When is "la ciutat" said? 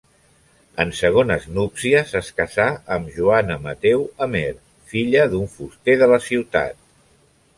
6.13-6.83